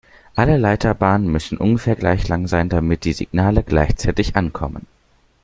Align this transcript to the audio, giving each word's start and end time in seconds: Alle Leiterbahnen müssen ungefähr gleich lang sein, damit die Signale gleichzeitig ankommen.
Alle 0.33 0.57
Leiterbahnen 0.57 1.31
müssen 1.31 1.59
ungefähr 1.59 1.95
gleich 1.95 2.27
lang 2.27 2.47
sein, 2.47 2.69
damit 2.69 3.05
die 3.05 3.13
Signale 3.13 3.61
gleichzeitig 3.61 4.35
ankommen. 4.35 4.87